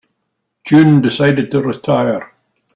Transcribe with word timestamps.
June 0.65 0.99
decided 0.99 1.51
to 1.51 1.61
retire. 1.61 2.33